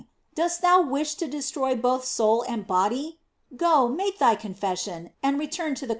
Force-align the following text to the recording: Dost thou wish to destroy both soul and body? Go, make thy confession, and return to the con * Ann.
Dost 0.33 0.63
thou 0.63 0.81
wish 0.81 1.13
to 1.13 1.27
destroy 1.27 1.75
both 1.75 2.05
soul 2.05 2.41
and 2.47 2.65
body? 2.65 3.19
Go, 3.55 3.87
make 3.87 4.17
thy 4.17 4.33
confession, 4.33 5.11
and 5.21 5.37
return 5.37 5.75
to 5.75 5.81
the 5.81 5.85
con 5.85 5.89
* 5.89 5.89
Ann. 5.89 5.89